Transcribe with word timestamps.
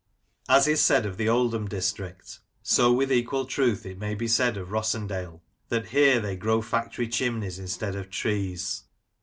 As 0.49 0.67
is 0.67 0.81
said 0.81 1.05
of 1.05 1.17
the 1.17 1.29
Oldham 1.29 1.67
district, 1.67 2.39
so 2.63 2.91
with 2.91 3.11
equal 3.11 3.45
truth 3.45 3.85
it 3.85 3.99
may 3.99 4.15
be 4.15 4.27
said 4.27 4.57
of 4.57 4.69
Rossendale, 4.69 5.41
that" 5.69 5.89
here 5.89 6.19
they 6.19 6.35
grow 6.35 6.59
factory 6.63 7.07
chimneys 7.07 7.59
instead 7.59 7.95
of 7.95 8.09
trees." 8.09 8.81